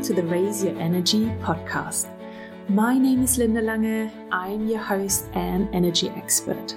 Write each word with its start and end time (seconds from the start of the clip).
welcome 0.00 0.16
to 0.16 0.22
the 0.22 0.28
Raise 0.28 0.64
Your 0.64 0.78
Energy 0.78 1.26
podcast. 1.42 2.08
My 2.70 2.96
name 2.96 3.22
is 3.22 3.36
Linda 3.36 3.60
Lange, 3.60 4.10
I'm 4.32 4.66
your 4.66 4.78
host 4.78 5.28
and 5.34 5.68
energy 5.74 6.08
expert. 6.16 6.74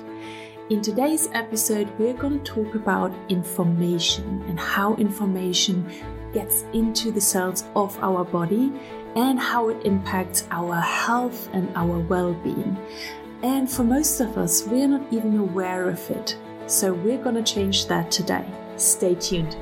In 0.69 0.81
today's 0.81 1.29
episode, 1.31 1.87
we're 1.97 2.15
going 2.15 2.43
to 2.43 2.43
talk 2.43 2.75
about 2.75 3.15
information 3.29 4.43
and 4.49 4.59
how 4.59 4.95
information 4.95 5.89
gets 6.33 6.65
into 6.73 7.13
the 7.13 7.21
cells 7.21 7.63
of 7.77 7.97
our 8.03 8.25
body 8.25 8.73
and 9.15 9.39
how 9.39 9.69
it 9.69 9.85
impacts 9.85 10.45
our 10.51 10.75
health 10.75 11.47
and 11.53 11.71
our 11.77 11.99
well 11.99 12.33
being. 12.33 12.75
And 13.41 13.71
for 13.71 13.85
most 13.85 14.19
of 14.19 14.37
us, 14.37 14.67
we're 14.67 14.89
not 14.89 15.13
even 15.13 15.37
aware 15.37 15.87
of 15.87 16.11
it. 16.11 16.37
So, 16.67 16.93
we're 16.93 17.23
going 17.23 17.41
to 17.41 17.53
change 17.53 17.87
that 17.87 18.11
today. 18.11 18.45
Stay 18.75 19.15
tuned. 19.15 19.55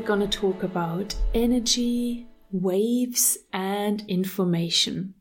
We're 0.00 0.06
going 0.06 0.26
to 0.26 0.38
talk 0.38 0.62
about 0.62 1.14
energy, 1.34 2.26
waves, 2.50 3.36
and 3.52 4.02
information. 4.08 5.12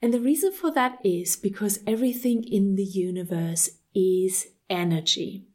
And 0.00 0.14
the 0.14 0.20
reason 0.20 0.52
for 0.52 0.70
that 0.74 0.98
is 1.02 1.34
because 1.34 1.80
everything 1.88 2.44
in 2.44 2.76
the 2.76 2.84
universe 2.84 3.68
is 3.96 4.46
energy. 4.70 5.48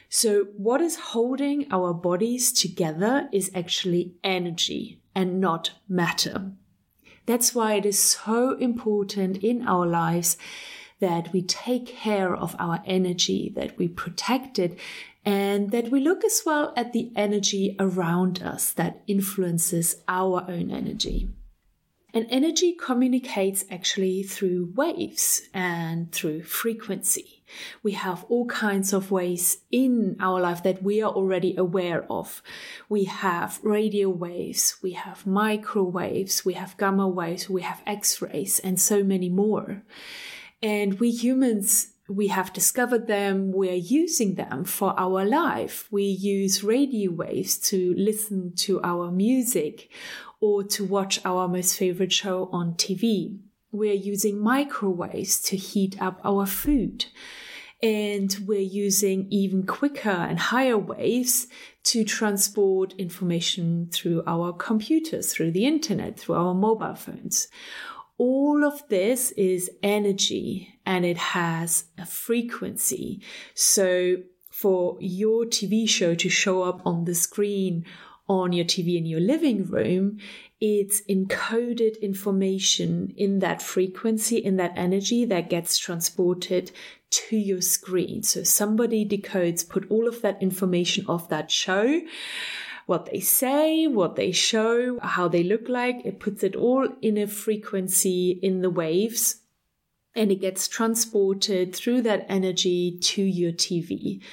So, 0.10 0.48
what 0.58 0.82
is 0.82 0.98
holding 0.98 1.66
our 1.72 1.94
bodies 1.94 2.52
together 2.52 3.30
is 3.32 3.50
actually 3.56 4.16
energy 4.22 5.02
and 5.16 5.40
not 5.40 5.72
matter. 5.88 6.52
That's 7.26 7.56
why 7.56 7.76
it 7.76 7.86
is 7.86 8.00
so 8.00 8.58
important 8.58 9.38
in 9.38 9.66
our 9.66 9.88
lives 9.88 10.36
that 11.00 11.32
we 11.32 11.42
take 11.42 11.88
care 11.88 12.36
of 12.36 12.54
our 12.60 12.84
energy, 12.86 13.54
that 13.56 13.78
we 13.78 13.88
protect 13.88 14.60
it, 14.60 14.78
and 15.26 15.72
that 15.72 15.90
we 15.90 16.00
look 16.00 16.24
as 16.24 16.44
well 16.46 16.74
at 16.76 16.94
the 16.94 17.12
energy 17.16 17.76
around 17.80 18.42
us 18.42 18.72
that 18.74 19.02
influences 19.08 19.98
our 20.08 20.46
own 20.50 20.72
energy. 20.72 21.30
And 22.12 22.26
energy 22.30 22.74
communicates 22.74 23.66
actually 23.70 24.24
through 24.24 24.74
waves 24.76 25.44
and 25.54 26.12
through 26.12 26.44
frequency. 26.44 27.44
We 27.84 27.92
have 27.92 28.26
all 28.30 28.48
kinds 28.48 28.94
of 28.94 29.12
ways 29.12 29.60
in 29.72 30.16
our 30.20 30.40
life 30.40 30.64
that 30.64 30.82
we 30.82 31.04
are 31.04 31.12
already 31.12 31.56
aware 31.56 32.06
of. 32.10 32.42
We 32.88 33.04
have 33.04 33.60
radio 33.62 34.10
waves, 34.10 34.78
we 34.82 34.94
have 34.94 35.28
microwaves, 35.28 36.44
we 36.44 36.54
have 36.54 36.78
gamma 36.78 37.08
waves, 37.08 37.48
we 37.48 37.62
have 37.62 37.82
X 37.86 38.22
rays, 38.22 38.60
and 38.60 38.80
so 38.80 39.04
many 39.04 39.30
more. 39.30 39.84
And 40.64 41.00
we 41.00 41.12
humans 41.12 41.94
we 42.10 42.28
have 42.28 42.54
discovered 42.54 43.08
them, 43.08 43.52
we 43.52 43.70
are 43.70 43.74
using 43.74 44.36
them 44.36 44.64
for 44.64 45.00
our 45.00 45.24
life. 45.24 45.88
We 45.92 46.04
use 46.04 46.64
radio 46.64 47.12
waves 47.12 47.58
to 47.70 47.94
listen 47.96 48.54
to 48.58 48.82
our 48.82 49.12
music 49.12 49.90
or 50.42 50.64
to 50.64 50.84
watch 50.84 51.24
our 51.24 51.48
most 51.48 51.78
favorite 51.78 52.12
show 52.12 52.50
on 52.52 52.74
TV. 52.74 53.40
We're 53.72 53.94
using 53.94 54.40
microwaves 54.40 55.40
to 55.44 55.56
heat 55.56 56.02
up 56.02 56.20
our 56.24 56.46
food. 56.46 57.06
And 57.82 58.36
we're 58.46 58.60
using 58.60 59.28
even 59.30 59.66
quicker 59.66 60.10
and 60.10 60.38
higher 60.38 60.78
waves 60.78 61.48
to 61.86 62.04
transport 62.04 62.94
information 62.98 63.90
through 63.94 64.24
our 64.28 64.52
computers, 64.52 65.32
through 65.32 65.52
the 65.52 65.66
internet, 65.66 66.20
through 66.20 66.36
our 66.36 66.54
mobile 66.54 66.96
phones. 66.96 67.48
All 68.20 68.66
of 68.66 68.88
this 68.90 69.32
is 69.32 69.72
energy 69.82 70.76
and 70.86 71.06
it 71.06 71.18
has 71.18 71.86
a 71.98 72.06
frequency. 72.06 73.22
So 73.56 74.18
for 74.52 74.98
your 75.00 75.46
TV 75.46 75.88
show 75.88 76.16
to 76.16 76.30
show 76.30 76.64
up 76.64 76.82
on 76.86 77.06
the 77.06 77.16
screen 77.16 77.86
on 78.28 78.52
your 78.54 78.66
TV 78.66 78.98
in 78.98 79.06
your 79.06 79.22
living 79.22 79.66
room, 79.66 80.20
it's 80.60 81.02
encoded 81.10 82.00
information 82.02 83.14
in 83.16 83.40
that 83.40 83.62
frequency, 83.62 84.38
in 84.38 84.58
that 84.58 84.74
energy 84.76 85.24
that 85.26 85.50
gets 85.50 85.78
transported 85.78 86.72
to 87.12 87.38
your 87.38 87.62
screen. 87.62 88.22
So 88.22 88.44
somebody 88.44 89.08
decodes, 89.08 89.68
put 89.68 89.90
all 89.90 90.08
of 90.08 90.22
that 90.22 90.42
information 90.44 91.06
of 91.08 91.30
that 91.30 91.50
show, 91.50 92.02
what 92.90 93.06
they 93.06 93.20
say, 93.20 93.86
what 93.86 94.16
they 94.16 94.32
show, 94.32 95.00
how 95.00 95.28
they 95.28 95.44
look 95.44 95.70
like. 95.70 96.04
It 96.04 96.20
puts 96.20 96.44
it 96.44 96.56
all 96.56 96.90
in 97.04 97.20
a 97.20 97.28
frequency 97.28 98.40
in 98.42 98.62
the 98.62 98.70
waves 98.72 99.42
and 100.16 100.32
it 100.32 100.42
gets 100.42 100.68
transported 100.68 101.76
through 101.76 102.02
that 102.02 102.26
energy 102.28 102.98
to 102.98 103.22
your 103.22 103.52
TV. 103.52 104.24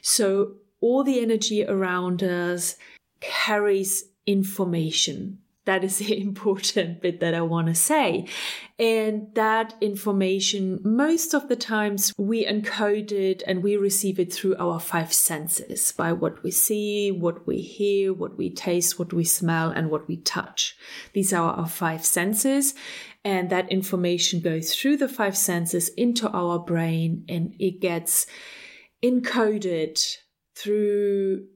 So 0.00 0.52
all 0.80 1.02
the 1.02 1.20
energy 1.20 1.66
around 1.66 2.22
us 2.22 2.76
carries 3.18 4.04
information. 4.28 5.40
That 5.66 5.84
is 5.84 5.98
the 5.98 6.20
important 6.28 7.00
bit 7.00 7.20
that 7.20 7.34
I 7.34 7.42
want 7.42 7.68
to 7.68 7.74
say. 7.74 8.26
And 8.78 9.28
that 9.34 9.74
information, 9.80 10.80
most 10.82 11.34
of 11.34 11.48
the 11.48 11.56
times 11.56 12.12
we 12.18 12.44
encode 12.44 13.12
it 13.12 13.42
and 13.46 13.62
we 13.62 13.76
receive 13.76 14.18
it 14.18 14.32
through 14.32 14.56
our 14.56 14.80
five 14.80 15.12
senses 15.12 15.92
by 15.92 16.12
what 16.12 16.42
we 16.42 16.50
see, 16.50 17.10
what 17.10 17.46
we 17.46 17.58
hear, 17.58 18.12
what 18.12 18.36
we 18.36 18.50
taste, 18.50 18.98
what 18.98 19.12
we 19.12 19.24
smell, 19.24 19.70
and 19.70 19.90
what 19.90 20.08
we 20.08 20.16
touch. 20.16 20.76
These 21.12 21.32
are 21.32 21.52
our 21.52 21.68
five 21.68 22.04
senses. 22.04 22.74
And 23.24 23.48
that 23.50 23.70
information 23.70 24.40
goes 24.40 24.74
through 24.74 24.98
the 24.98 25.08
five 25.08 25.36
senses 25.36 25.88
into 25.90 26.28
our 26.28 26.58
brain 26.58 27.24
and 27.28 27.54
it 27.58 27.80
gets 27.80 28.26
encoded 29.02 29.98
through 30.54 31.46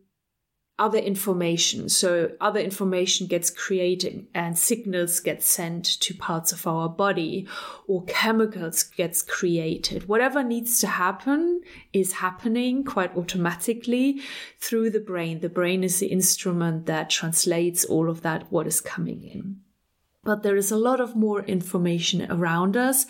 other 0.78 0.98
information. 0.98 1.88
So 1.88 2.32
other 2.40 2.60
information 2.60 3.26
gets 3.26 3.50
created 3.50 4.26
and 4.34 4.56
signals 4.56 5.20
get 5.20 5.42
sent 5.42 5.84
to 5.84 6.14
parts 6.14 6.52
of 6.52 6.66
our 6.66 6.88
body 6.88 7.48
or 7.86 8.04
chemicals 8.04 8.82
gets 8.82 9.22
created. 9.22 10.08
Whatever 10.08 10.42
needs 10.44 10.80
to 10.80 10.86
happen 10.86 11.62
is 11.92 12.12
happening 12.14 12.84
quite 12.84 13.16
automatically 13.16 14.20
through 14.58 14.90
the 14.90 15.00
brain. 15.00 15.40
The 15.40 15.48
brain 15.48 15.82
is 15.82 15.98
the 15.98 16.06
instrument 16.06 16.86
that 16.86 17.10
translates 17.10 17.84
all 17.84 18.08
of 18.08 18.22
that, 18.22 18.50
what 18.52 18.66
is 18.66 18.80
coming 18.80 19.24
in 19.24 19.60
but 20.24 20.42
there 20.42 20.56
is 20.56 20.70
a 20.70 20.76
lot 20.76 21.00
of 21.00 21.16
more 21.16 21.42
information 21.42 22.30
around 22.30 22.76
us 22.76 23.06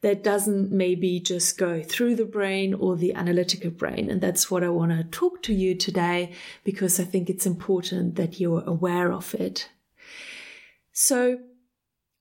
that 0.00 0.22
doesn't 0.22 0.70
maybe 0.70 1.18
just 1.18 1.56
go 1.56 1.82
through 1.82 2.14
the 2.14 2.24
brain 2.24 2.74
or 2.74 2.96
the 2.96 3.14
analytical 3.14 3.70
brain. 3.70 4.10
And 4.10 4.20
that's 4.20 4.50
what 4.50 4.62
I 4.62 4.68
want 4.68 4.92
to 4.92 5.04
talk 5.04 5.42
to 5.44 5.54
you 5.54 5.74
today 5.74 6.32
because 6.62 7.00
I 7.00 7.04
think 7.04 7.30
it's 7.30 7.46
important 7.46 8.16
that 8.16 8.38
you're 8.38 8.64
aware 8.66 9.12
of 9.12 9.34
it. 9.34 9.70
So, 10.92 11.38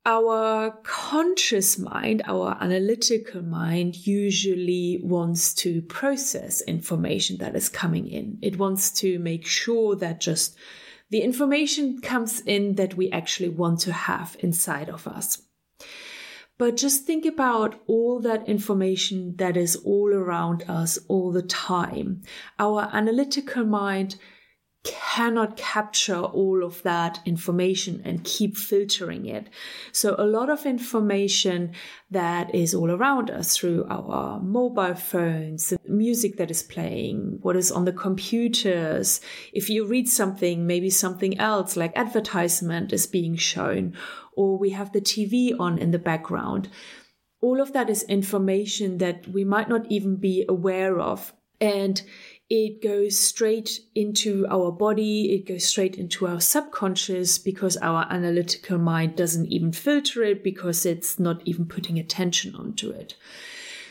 our 0.06 0.72
conscious 0.84 1.78
mind, 1.78 2.24
our 2.26 2.58
analytical 2.60 3.42
mind 3.42 4.06
usually 4.06 5.00
wants 5.02 5.54
to 5.56 5.82
process 5.84 6.62
information 6.62 7.38
that 7.38 7.56
is 7.56 7.70
coming 7.70 8.08
in. 8.08 8.38
It 8.42 8.58
wants 8.58 8.92
to 9.00 9.18
make 9.20 9.46
sure 9.46 9.96
that 9.96 10.20
just 10.20 10.58
the 11.14 11.22
information 11.22 12.02
comes 12.02 12.40
in 12.40 12.74
that 12.74 12.96
we 12.96 13.12
actually 13.12 13.48
want 13.48 13.80
to 13.80 13.94
have 13.94 14.36
inside 14.40 14.90
of 14.90 15.06
us. 15.06 15.44
But 16.58 16.76
just 16.76 17.06
think 17.06 17.24
about 17.24 17.80
all 17.86 18.20
that 18.22 18.50
information 18.50 19.36
that 19.36 19.56
is 19.56 19.76
all 19.76 20.12
around 20.12 20.64
us 20.68 20.98
all 21.08 21.32
the 21.32 21.44
time. 21.44 22.24
Our 22.58 22.90
analytical 22.92 23.64
mind 23.64 24.16
cannot 24.84 25.56
capture 25.56 26.20
all 26.20 26.64
of 26.64 26.84
that 26.84 27.20
information 27.26 28.02
and 28.04 28.24
keep 28.26 28.58
filtering 28.58 29.26
it. 29.26 29.48
So 29.94 30.16
a 30.18 30.26
lot 30.26 30.50
of 30.50 30.66
information 30.66 31.72
that 32.12 32.54
is 32.54 32.76
all 32.76 32.92
around 32.92 33.32
us 33.32 33.56
through 33.56 33.86
our 33.90 34.42
mobile 34.42 34.96
phones, 34.96 35.70
the 35.70 35.80
music 35.88 36.36
that 36.38 36.52
is 36.52 36.64
playing, 36.64 37.40
what 37.42 37.56
is 37.56 37.72
on 37.72 37.86
the 37.86 37.94
computers. 37.94 39.22
If 39.54 39.70
you 39.70 39.86
read 39.86 40.10
something, 40.10 40.68
maybe 40.68 40.90
something 40.90 41.40
else 41.40 41.78
like 41.78 41.96
advertisement 41.96 42.92
is 42.92 43.08
being 43.08 43.38
shown 43.38 43.96
or 44.36 44.58
we 44.58 44.72
have 44.72 44.92
the 44.92 45.02
TV 45.02 45.58
on 45.58 45.78
in 45.78 45.92
the 45.92 46.00
background. 46.00 46.70
All 47.40 47.62
of 47.62 47.72
that 47.74 47.90
is 47.90 48.04
information 48.04 48.98
that 48.98 49.28
we 49.28 49.46
might 49.46 49.70
not 49.70 49.86
even 49.90 50.18
be 50.18 50.46
aware 50.50 51.00
of 51.00 51.34
And 51.64 52.02
it 52.50 52.82
goes 52.82 53.18
straight 53.18 53.80
into 53.96 54.46
our 54.50 54.72
body, 54.72 55.34
it 55.34 55.48
goes 55.48 55.66
straight 55.66 55.96
into 55.96 56.28
our 56.28 56.42
subconscious 56.42 57.38
because 57.38 57.78
our 57.78 58.06
analytical 58.10 58.78
mind 58.78 59.16
doesn't 59.16 59.48
even 59.48 59.72
filter 59.72 60.24
it 60.24 60.44
because 60.44 60.86
it's 60.86 61.20
not 61.20 61.42
even 61.46 61.66
putting 61.66 61.98
attention 61.98 62.56
onto 62.56 62.92
it. 62.92 63.16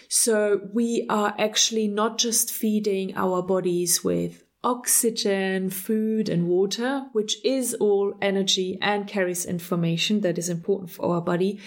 So 0.09 0.69
we 0.73 1.07
are 1.09 1.35
actually 1.39 1.89
not 1.89 2.19
just 2.19 2.51
feeding 2.51 3.17
our 3.17 3.43
bodies 3.43 4.05
with 4.05 4.45
oxygen, 4.63 5.71
food, 5.71 6.29
and 6.29 6.47
water, 6.47 7.07
which 7.13 7.45
is 7.45 7.75
all 7.75 8.15
energy 8.21 8.79
and 8.81 9.09
carries 9.09 9.45
information 9.45 10.21
that 10.21 10.39
is 10.39 10.49
important 10.49 10.91
for 10.91 11.15
our 11.15 11.21
body. 11.21 11.59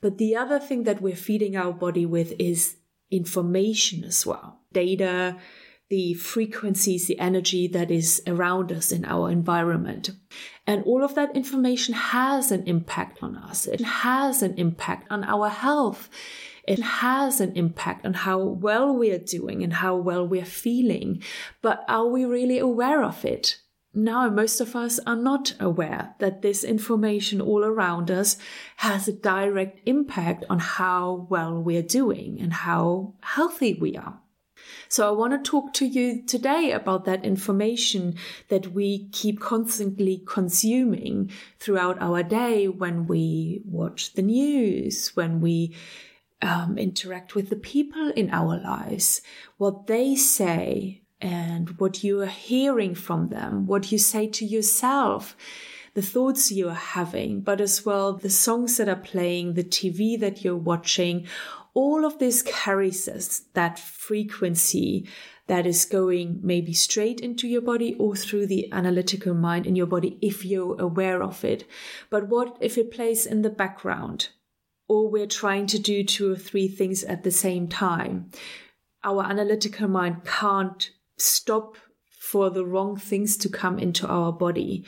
But 0.00 0.18
the 0.18 0.34
other 0.34 0.58
thing 0.58 0.84
that 0.84 1.00
we're 1.00 1.14
feeding 1.14 1.56
our 1.56 1.72
body 1.72 2.06
with 2.06 2.34
is 2.38 2.76
information 3.10 4.02
as 4.04 4.26
well 4.26 4.60
data, 4.72 5.36
the 5.88 6.14
frequencies, 6.14 7.06
the 7.06 7.18
energy 7.18 7.68
that 7.68 7.90
is 7.90 8.22
around 8.26 8.72
us 8.72 8.90
in 8.90 9.04
our 9.04 9.30
environment. 9.30 10.10
And 10.66 10.82
all 10.84 11.04
of 11.04 11.14
that 11.14 11.36
information 11.36 11.94
has 11.94 12.50
an 12.50 12.66
impact 12.66 13.22
on 13.22 13.36
us. 13.36 13.66
It 13.66 13.80
has 13.80 14.42
an 14.42 14.54
impact 14.56 15.06
on 15.10 15.24
our 15.24 15.48
health. 15.48 16.08
It 16.66 16.80
has 16.80 17.40
an 17.40 17.54
impact 17.54 18.06
on 18.06 18.14
how 18.14 18.38
well 18.40 18.94
we 18.94 19.10
are 19.10 19.18
doing 19.18 19.62
and 19.62 19.74
how 19.74 19.96
well 19.96 20.26
we're 20.26 20.46
feeling. 20.46 21.22
But 21.60 21.84
are 21.88 22.06
we 22.06 22.24
really 22.24 22.58
aware 22.58 23.04
of 23.04 23.24
it? 23.24 23.58
No, 23.96 24.28
most 24.28 24.60
of 24.60 24.74
us 24.74 24.98
are 25.06 25.14
not 25.14 25.54
aware 25.60 26.16
that 26.18 26.42
this 26.42 26.64
information 26.64 27.40
all 27.40 27.64
around 27.64 28.10
us 28.10 28.36
has 28.78 29.06
a 29.06 29.12
direct 29.12 29.80
impact 29.86 30.44
on 30.50 30.58
how 30.58 31.28
well 31.30 31.62
we're 31.62 31.82
doing 31.82 32.40
and 32.40 32.52
how 32.52 33.14
healthy 33.20 33.74
we 33.74 33.96
are. 33.96 34.18
So 34.88 35.08
I 35.08 35.12
want 35.12 35.32
to 35.32 35.50
talk 35.50 35.72
to 35.74 35.86
you 35.86 36.22
today 36.22 36.72
about 36.72 37.04
that 37.04 37.24
information 37.24 38.16
that 38.48 38.72
we 38.72 39.08
keep 39.12 39.40
constantly 39.40 40.22
consuming 40.26 41.30
throughout 41.58 42.00
our 42.00 42.22
day 42.22 42.68
when 42.68 43.06
we 43.06 43.62
watch 43.64 44.14
the 44.14 44.22
news, 44.22 45.12
when 45.14 45.40
we 45.40 45.74
um, 46.42 46.76
interact 46.78 47.34
with 47.34 47.50
the 47.50 47.56
people 47.56 48.10
in 48.10 48.30
our 48.30 48.60
lives, 48.60 49.22
what 49.56 49.86
they 49.86 50.14
say 50.14 51.02
and 51.20 51.78
what 51.78 52.04
you 52.04 52.20
are 52.20 52.26
hearing 52.26 52.94
from 52.94 53.28
them, 53.28 53.66
what 53.66 53.90
you 53.90 53.98
say 53.98 54.26
to 54.28 54.44
yourself 54.44 55.36
the 55.94 56.02
thoughts 56.02 56.50
you 56.50 56.68
are 56.68 56.74
having, 56.74 57.40
but 57.40 57.60
as 57.60 57.86
well 57.86 58.12
the 58.12 58.30
songs 58.30 58.76
that 58.76 58.88
are 58.88 58.96
playing, 58.96 59.54
the 59.54 59.64
TV 59.64 60.18
that 60.18 60.44
you're 60.44 60.56
watching, 60.56 61.26
all 61.74 62.04
of 62.04 62.18
this 62.18 62.40
carries 62.42 63.08
us 63.08 63.42
that 63.54 63.78
frequency 63.78 65.08
that 65.46 65.66
is 65.66 65.84
going 65.84 66.40
maybe 66.42 66.72
straight 66.72 67.20
into 67.20 67.46
your 67.46 67.60
body 67.60 67.94
or 67.98 68.16
through 68.16 68.46
the 68.46 68.72
analytical 68.72 69.34
mind 69.34 69.66
in 69.66 69.76
your 69.76 69.86
body 69.86 70.16
if 70.22 70.44
you're 70.44 70.80
aware 70.80 71.22
of 71.22 71.44
it. 71.44 71.64
But 72.08 72.28
what 72.28 72.56
if 72.60 72.78
it 72.78 72.90
plays 72.90 73.26
in 73.26 73.42
the 73.42 73.50
background? 73.50 74.28
Or 74.88 75.10
we're 75.10 75.26
trying 75.26 75.66
to 75.68 75.78
do 75.78 76.04
two 76.04 76.32
or 76.32 76.36
three 76.36 76.68
things 76.68 77.04
at 77.04 77.24
the 77.24 77.30
same 77.30 77.68
time. 77.68 78.30
Our 79.02 79.24
analytical 79.24 79.88
mind 79.88 80.24
can't 80.24 80.90
stop 81.18 81.76
for 82.08 82.50
the 82.50 82.64
wrong 82.64 82.96
things 82.96 83.36
to 83.38 83.48
come 83.48 83.78
into 83.78 84.06
our 84.06 84.32
body. 84.32 84.86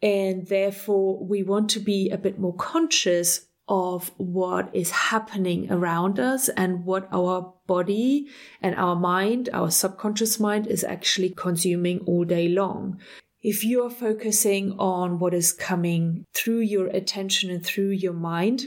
And 0.00 0.46
therefore, 0.46 1.24
we 1.24 1.42
want 1.42 1.70
to 1.70 1.80
be 1.80 2.10
a 2.10 2.18
bit 2.18 2.38
more 2.38 2.54
conscious 2.54 3.47
of 3.68 4.10
what 4.16 4.74
is 4.74 4.90
happening 4.90 5.70
around 5.70 6.18
us 6.18 6.48
and 6.50 6.84
what 6.84 7.08
our 7.12 7.54
body 7.66 8.28
and 8.62 8.74
our 8.76 8.96
mind, 8.96 9.48
our 9.52 9.70
subconscious 9.70 10.40
mind 10.40 10.66
is 10.66 10.82
actually 10.82 11.30
consuming 11.30 12.00
all 12.00 12.24
day 12.24 12.48
long. 12.48 12.98
If 13.42 13.62
you 13.62 13.84
are 13.84 13.90
focusing 13.90 14.74
on 14.78 15.18
what 15.18 15.34
is 15.34 15.52
coming 15.52 16.24
through 16.34 16.60
your 16.60 16.88
attention 16.88 17.50
and 17.50 17.64
through 17.64 17.90
your 17.90 18.12
mind, 18.12 18.66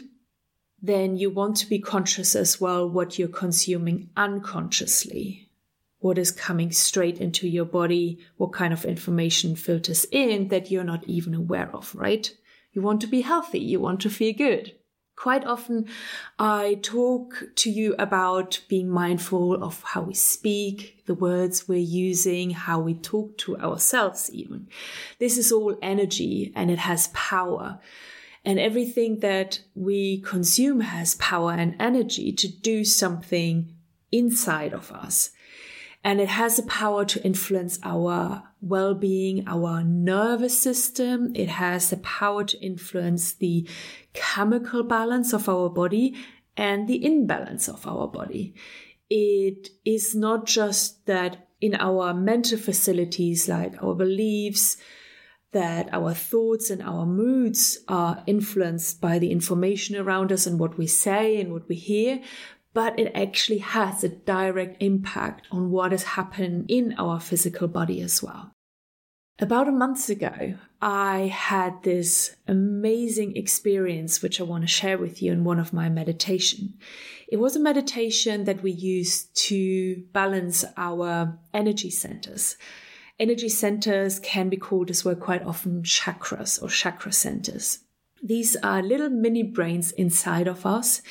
then 0.81 1.18
you 1.18 1.30
want 1.30 1.57
to 1.57 1.69
be 1.69 1.80
conscious 1.80 2.36
as 2.36 2.62
well 2.62 2.89
what 2.89 3.19
you're 3.19 3.27
consuming 3.27 4.09
unconsciously. 4.15 5.50
What 6.00 6.18
is 6.18 6.31
coming 6.31 6.71
straight 6.71 7.19
into 7.19 7.47
your 7.47 7.65
body, 7.65 8.19
what 8.38 8.54
kind 8.54 8.74
of 8.74 8.86
information 8.86 9.56
filters 9.56 10.06
in 10.12 10.47
that 10.47 10.71
you're 10.71 10.83
not 10.83 11.04
even 11.07 11.36
aware 11.36 11.69
of, 11.75 11.94
right? 11.94 12.31
You 12.74 12.81
want 12.81 13.01
to 13.01 13.07
be 13.07 13.21
healthy, 13.21 13.59
you 13.59 13.80
want 13.80 14.00
to 14.01 14.09
feel 14.09 14.33
good. 14.33 14.74
Quite 15.21 15.45
often, 15.45 15.85
I 16.39 16.79
talk 16.81 17.44
to 17.57 17.69
you 17.69 17.94
about 18.00 18.59
being 18.68 18.89
mindful 18.89 19.63
of 19.63 19.83
how 19.83 20.01
we 20.01 20.15
speak, 20.15 21.03
the 21.06 21.13
words 21.13 21.68
we're 21.68 21.77
using, 21.77 22.50
how 22.50 22.79
we 22.79 22.95
talk 22.95 23.38
to 23.38 23.56
ourselves, 23.57 24.31
even. 24.33 24.68
This 25.19 25.38
is 25.38 25.51
all 25.51 25.77
energy 25.79 26.51
and 26.56 26.71
it 26.71 26.79
has 26.79 27.09
power. 27.13 27.79
And 28.44 28.57
everything 28.59 29.19
that 29.19 29.59
we 29.75 30.21
consume 30.21 30.79
has 30.79 31.13
power 31.13 31.51
and 31.51 31.75
energy 31.79 32.31
to 32.31 32.47
do 32.47 32.83
something 32.83 33.75
inside 34.12 34.73
of 34.73 34.91
us. 34.91 35.29
And 36.03 36.19
it 36.19 36.30
has 36.30 36.57
the 36.57 36.63
power 36.63 37.06
to 37.06 37.24
influence 37.24 37.77
our 37.83 38.44
well 38.59 38.95
being, 38.95 39.48
our 39.48 39.83
nervous 39.83 40.57
system. 40.57 41.31
It 41.36 41.50
has 41.50 41.89
the 41.89 41.98
power 41.98 42.44
to 42.44 42.59
influence 42.59 43.33
the 43.33 43.68
chemical 44.13 44.83
balance 44.83 45.31
of 45.33 45.48
our 45.48 45.69
body 45.69 46.15
and 46.57 46.88
the 46.88 47.06
imbalance 47.06 47.69
of 47.69 47.86
our 47.88 48.07
body. 48.07 48.56
It 49.09 49.69
is 49.86 50.15
not 50.15 50.45
just 50.45 51.06
that 51.06 51.48
in 51.59 51.75
our 51.75 52.13
mental 52.13 52.57
facilities, 52.57 53.47
like 53.47 53.81
our 53.83 53.94
beliefs, 53.94 54.77
that 55.51 55.89
our 55.94 56.13
thoughts 56.13 56.69
and 56.69 56.81
our 56.81 57.06
moods 57.06 57.80
are 57.88 58.24
influenced 58.25 59.01
by 59.01 59.19
the 59.19 59.31
information 59.31 59.95
around 59.95 60.31
us 60.31 60.47
and 60.47 60.59
what 60.59 60.77
we 60.77 60.88
say 60.88 61.39
and 61.39 61.51
what 61.51 61.68
we 61.68 61.75
hear, 61.75 62.21
but 62.73 62.97
it 63.00 63.12
actually 63.13 63.59
has 63.59 64.03
a 64.03 64.09
direct 64.09 64.81
impact 64.81 65.47
on 65.51 65.71
what 65.71 65.94
is 65.94 66.03
happening 66.03 66.65
in 66.68 66.95
our 66.97 67.19
physical 67.19 67.68
body 67.68 68.01
as 68.01 68.23
well. 68.23 68.51
About 69.39 69.68
a 69.68 69.71
month 69.71 70.07
ago, 70.09 70.53
I 70.81 71.21
had 71.33 71.81
this 71.81 72.35
amazing 72.47 73.35
experience, 73.35 74.21
which 74.21 74.40
I 74.40 74.44
want 74.44 74.63
to 74.63 74.68
share 74.68 74.99
with 74.99 75.21
you 75.21 75.31
in 75.31 75.44
one 75.44 75.59
of 75.59 75.73
my 75.73 75.90
meditation. 75.90 76.75
It 77.28 77.37
was 77.37 77.56
a 77.56 77.59
meditation 77.59 78.44
that 78.44 78.61
we 78.61 78.71
used 78.71 79.35
to 79.47 80.04
balance 80.13 80.63
our 80.78 81.40
energy 81.54 81.90
centers. 81.90 82.56
Energy 83.19 83.49
centers 83.49 84.19
can 84.19 84.49
be 84.49 84.57
called 84.57 84.90
as 84.92 85.04
well 85.04 85.16
quite 85.16 85.44
often 85.44 85.81
chakras 85.81 86.61
or 86.61 86.69
chakra 86.69 87.11
centers. 87.11 87.80
These 88.23 88.56
are 88.57 88.83
little 88.83 89.09
mini 89.09 89.44
brains 89.44 89.92
inside 89.92 90.47
of 90.47 90.66
us 90.66 91.01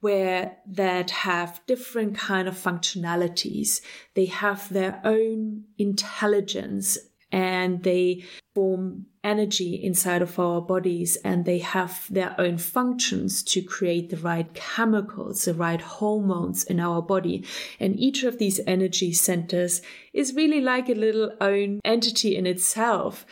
where 0.00 0.56
that 0.66 1.10
have 1.10 1.60
different 1.66 2.16
kind 2.16 2.48
of 2.48 2.54
functionalities. 2.54 3.80
They 4.14 4.26
have 4.26 4.68
their 4.68 5.00
own 5.04 5.64
intelligence 5.78 6.98
and 7.32 7.82
they 7.82 8.24
form 8.54 9.06
energy 9.22 9.74
inside 9.74 10.22
of 10.22 10.38
our 10.38 10.60
bodies 10.60 11.16
and 11.24 11.44
they 11.44 11.58
have 11.58 12.06
their 12.10 12.34
own 12.40 12.56
functions 12.56 13.42
to 13.42 13.62
create 13.62 14.10
the 14.10 14.16
right 14.16 14.52
chemicals, 14.54 15.44
the 15.44 15.54
right 15.54 15.80
hormones 15.80 16.64
in 16.64 16.80
our 16.80 17.02
body. 17.02 17.44
And 17.78 17.98
each 17.98 18.24
of 18.24 18.38
these 18.38 18.60
energy 18.66 19.12
centers 19.12 19.82
is 20.12 20.34
really 20.34 20.60
like 20.60 20.88
a 20.88 20.94
little 20.94 21.32
own 21.40 21.80
entity 21.84 22.34
in 22.34 22.46
itself. 22.46 23.26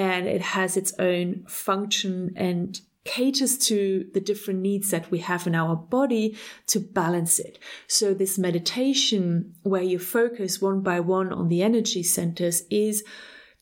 And 0.00 0.26
it 0.26 0.40
has 0.40 0.76
its 0.78 0.94
own 0.98 1.44
function 1.46 2.32
and 2.36 2.80
caters 3.04 3.58
to 3.58 4.08
the 4.14 4.20
different 4.20 4.60
needs 4.60 4.90
that 4.90 5.10
we 5.10 5.18
have 5.18 5.46
in 5.46 5.54
our 5.54 5.76
body 5.76 6.36
to 6.66 6.80
balance 6.80 7.38
it. 7.38 7.58
So 7.86 8.14
this 8.14 8.38
meditation 8.38 9.54
where 9.62 9.82
you 9.82 9.98
focus 9.98 10.60
one 10.60 10.80
by 10.80 11.00
one 11.00 11.32
on 11.32 11.48
the 11.48 11.62
energy 11.62 12.02
centers 12.02 12.62
is 12.70 13.04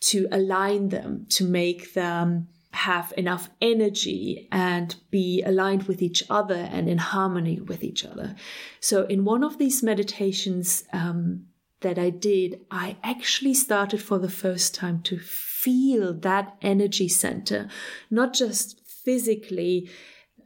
to 0.01 0.29
align 0.31 0.91
them, 0.91 1.27
to 1.31 1.45
make 1.45 1.95
them 1.95 2.49
have 2.73 3.13
enough 3.17 3.49
energy 3.61 4.49
and 4.53 4.95
be 5.11 5.43
aligned 5.43 5.85
with 5.85 6.03
each 6.03 6.23
other 6.31 6.69
and 6.71 6.89
in 6.89 6.99
harmony 6.99 7.61
with 7.61 7.83
each 7.83 8.05
other. 8.05 8.37
So, 8.81 9.07
in 9.07 9.25
one 9.25 9.43
of 9.43 9.59
these 9.59 9.83
meditations 9.83 10.85
um, 10.93 11.48
that 11.81 11.99
I 11.99 12.11
did, 12.11 12.61
I 12.71 12.97
actually 13.03 13.55
started 13.55 14.03
for 14.03 14.19
the 14.19 14.31
first 14.31 14.75
time 14.75 15.03
to 15.03 15.19
feel 15.19 16.13
that 16.13 16.57
energy 16.61 17.09
center, 17.09 17.69
not 18.11 18.35
just 18.35 18.81
physically 18.87 19.89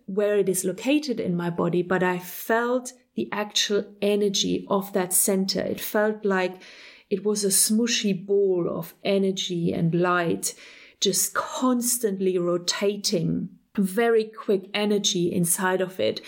where 0.06 0.38
it 0.38 0.48
is 0.48 0.64
located 0.64 1.20
in 1.20 1.36
my 1.36 1.50
body, 1.50 1.82
but 1.82 2.02
I 2.02 2.18
felt 2.18 2.92
the 3.14 3.28
actual 3.32 3.84
energy 4.00 4.66
of 4.68 4.92
that 4.92 5.12
center. 5.12 5.60
It 5.60 5.80
felt 5.80 6.24
like 6.24 6.62
it 7.10 7.24
was 7.24 7.44
a 7.44 7.48
smushy 7.48 8.14
ball 8.14 8.68
of 8.70 8.94
energy 9.04 9.72
and 9.72 9.94
light, 9.94 10.54
just 11.00 11.34
constantly 11.34 12.38
rotating, 12.38 13.50
very 13.76 14.24
quick 14.24 14.68
energy 14.72 15.32
inside 15.32 15.80
of 15.80 16.00
it. 16.00 16.20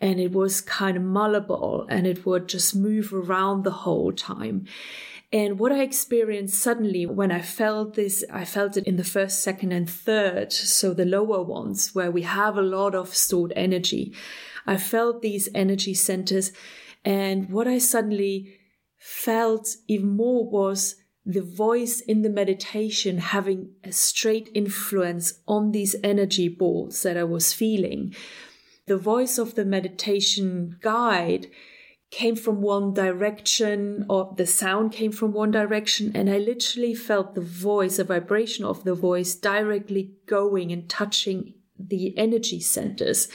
And 0.00 0.20
it 0.20 0.32
was 0.32 0.60
kind 0.60 0.96
of 0.96 1.02
malleable 1.02 1.86
and 1.88 2.06
it 2.06 2.26
would 2.26 2.48
just 2.48 2.74
move 2.74 3.12
around 3.12 3.64
the 3.64 3.70
whole 3.70 4.12
time. 4.12 4.66
And 5.32 5.58
what 5.58 5.72
I 5.72 5.82
experienced 5.82 6.58
suddenly 6.62 7.04
when 7.04 7.32
I 7.32 7.42
felt 7.42 7.94
this, 7.94 8.24
I 8.32 8.44
felt 8.44 8.76
it 8.76 8.86
in 8.86 8.96
the 8.96 9.04
first, 9.04 9.42
second, 9.42 9.72
and 9.72 9.88
third, 9.88 10.52
so 10.52 10.94
the 10.94 11.04
lower 11.04 11.42
ones 11.42 11.94
where 11.94 12.10
we 12.10 12.22
have 12.22 12.56
a 12.56 12.62
lot 12.62 12.94
of 12.94 13.14
stored 13.14 13.52
energy. 13.56 14.14
I 14.66 14.76
felt 14.76 15.22
these 15.22 15.48
energy 15.54 15.94
centers. 15.94 16.52
And 17.04 17.50
what 17.50 17.66
I 17.66 17.78
suddenly 17.78 18.54
felt 18.98 19.76
even 19.88 20.16
more 20.16 20.48
was 20.48 20.96
the 21.24 21.42
voice 21.42 22.00
in 22.00 22.22
the 22.22 22.30
meditation 22.30 23.18
having 23.18 23.70
a 23.82 23.90
straight 23.90 24.48
influence 24.54 25.40
on 25.48 25.72
these 25.72 25.96
energy 26.04 26.48
balls 26.48 27.02
that 27.02 27.16
I 27.16 27.24
was 27.24 27.52
feeling. 27.52 28.14
The 28.86 28.96
voice 28.96 29.38
of 29.38 29.54
the 29.54 29.64
meditation 29.64 30.76
guide 30.80 31.48
came 32.10 32.36
from 32.36 32.62
one 32.62 32.94
direction 32.94 34.06
or 34.08 34.32
the 34.36 34.46
sound 34.46 34.92
came 34.92 35.10
from 35.10 35.32
one 35.32 35.50
direction 35.50 36.12
and 36.14 36.30
i 36.30 36.38
literally 36.38 36.94
felt 36.94 37.34
the 37.34 37.40
voice 37.40 37.96
the 37.96 38.04
vibration 38.04 38.64
of 38.64 38.84
the 38.84 38.94
voice 38.94 39.34
directly 39.34 40.12
going 40.26 40.70
and 40.70 40.88
touching 40.88 41.54
the 41.76 42.16
energy 42.16 42.60
centers 42.60 43.26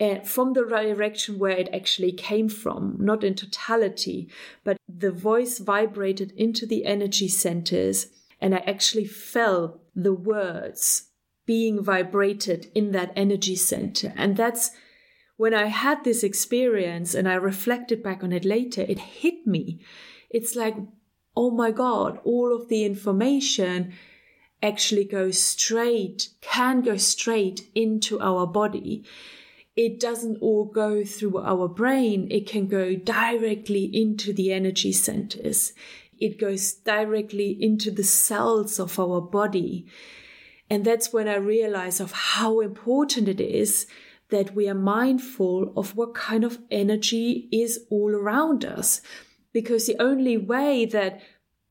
uh, 0.00 0.20
from 0.20 0.54
the 0.54 0.64
direction 0.64 1.38
where 1.38 1.56
it 1.56 1.68
actually 1.74 2.12
came 2.12 2.48
from, 2.48 2.96
not 2.98 3.22
in 3.22 3.34
totality, 3.34 4.30
but 4.64 4.78
the 4.88 5.12
voice 5.12 5.58
vibrated 5.58 6.32
into 6.36 6.64
the 6.64 6.86
energy 6.86 7.28
centers, 7.28 8.06
and 8.40 8.54
I 8.54 8.58
actually 8.66 9.04
felt 9.04 9.78
the 9.94 10.14
words 10.14 11.09
being 11.50 11.82
vibrated 11.82 12.70
in 12.76 12.92
that 12.92 13.12
energy 13.16 13.56
center. 13.56 14.12
And 14.16 14.36
that's 14.36 14.70
when 15.36 15.52
I 15.52 15.66
had 15.66 16.04
this 16.04 16.22
experience 16.22 17.12
and 17.12 17.28
I 17.28 17.34
reflected 17.34 18.04
back 18.04 18.22
on 18.22 18.32
it 18.32 18.44
later, 18.44 18.82
it 18.82 19.00
hit 19.00 19.48
me. 19.48 19.80
It's 20.30 20.54
like, 20.54 20.76
oh 21.34 21.50
my 21.50 21.72
God, 21.72 22.20
all 22.22 22.54
of 22.54 22.68
the 22.68 22.84
information 22.84 23.94
actually 24.62 25.04
goes 25.04 25.40
straight, 25.40 26.28
can 26.40 26.82
go 26.82 26.96
straight 26.96 27.68
into 27.74 28.20
our 28.20 28.46
body 28.46 29.04
it 29.76 29.98
doesn't 29.98 30.36
all 30.42 30.66
go 30.66 31.04
through 31.04 31.38
our 31.38 31.66
brain. 31.66 32.28
It 32.30 32.46
can 32.46 32.66
go 32.66 32.96
directly 32.96 33.84
into 33.84 34.32
the 34.32 34.52
energy 34.52 34.92
centers. 34.92 35.72
It 36.18 36.38
goes 36.38 36.74
directly 36.74 37.56
into 37.58 37.90
the 37.90 38.04
cells 38.04 38.78
of 38.78 38.98
our 39.00 39.22
body. 39.22 39.86
And 40.70 40.84
that's 40.84 41.12
when 41.12 41.28
I 41.28 41.34
realize 41.34 41.98
of 41.98 42.12
how 42.12 42.60
important 42.60 43.28
it 43.28 43.40
is 43.40 43.86
that 44.30 44.54
we 44.54 44.68
are 44.68 44.74
mindful 44.74 45.72
of 45.76 45.96
what 45.96 46.14
kind 46.14 46.44
of 46.44 46.60
energy 46.70 47.48
is 47.50 47.80
all 47.90 48.14
around 48.14 48.64
us. 48.64 49.02
Because 49.52 49.86
the 49.86 50.00
only 50.00 50.38
way 50.38 50.86
that 50.86 51.20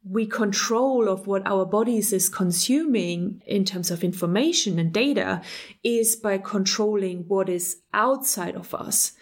we 0.04 0.26
control 0.26 1.08
of 1.08 1.28
what 1.28 1.46
our 1.46 1.66
bodies 1.66 2.12
is 2.12 2.30
consuming 2.30 3.42
in 3.46 3.64
terms 3.64 3.90
of 3.90 4.04
information 4.04 4.80
and 4.80 4.92
data 4.92 5.42
is 5.84 6.16
by 6.16 6.38
controlling 6.38 7.26
what 7.28 7.48
is 7.48 7.82
outside 7.94 8.56
of 8.56 8.74
us. 8.74 9.14